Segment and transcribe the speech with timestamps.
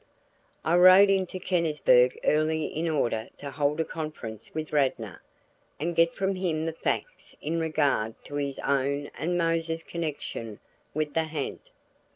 [0.65, 5.21] I rode into Kennisburg early in order to hold a conference with Radnor,
[5.79, 10.59] and get from him the facts in regard to his own and Mose's connection
[10.95, 11.69] with the ha'nt.